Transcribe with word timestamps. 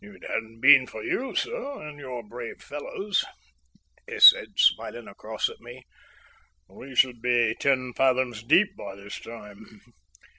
"If 0.03 0.15
it 0.15 0.23
hadn't 0.23 0.61
been 0.61 0.87
for 0.87 1.03
you, 1.03 1.35
sir, 1.35 1.79
and 1.87 1.99
your 1.99 2.23
brave 2.23 2.59
fellows," 2.59 3.23
he 4.07 4.19
said, 4.19 4.47
smiling 4.57 5.07
across 5.07 5.47
at 5.47 5.59
me, 5.59 5.83
"we 6.67 6.95
should 6.95 7.21
be 7.21 7.55
ten 7.59 7.93
fathoms 7.93 8.41
deep 8.41 8.75
by 8.75 8.95
this 8.95 9.19
time. 9.19 9.63